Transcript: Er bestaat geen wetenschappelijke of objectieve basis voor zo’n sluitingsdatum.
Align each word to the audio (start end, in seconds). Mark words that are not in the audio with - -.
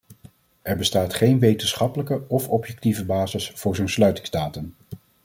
Er 0.63 0.75
bestaat 0.77 1.13
geen 1.13 1.39
wetenschappelijke 1.39 2.21
of 2.27 2.49
objectieve 2.49 3.05
basis 3.05 3.49
voor 3.51 3.75
zo’n 3.75 3.87
sluitingsdatum. 3.89 4.75